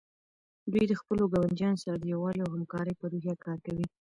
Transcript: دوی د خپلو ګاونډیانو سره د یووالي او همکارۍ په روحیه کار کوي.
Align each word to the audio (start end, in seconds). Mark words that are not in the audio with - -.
دوی 0.71 0.85
د 0.87 0.93
خپلو 1.01 1.23
ګاونډیانو 1.33 1.81
سره 1.83 1.95
د 1.99 2.03
یووالي 2.13 2.41
او 2.43 2.51
همکارۍ 2.55 2.93
په 2.97 3.05
روحیه 3.11 3.35
کار 3.45 3.57
کوي. 3.65 3.85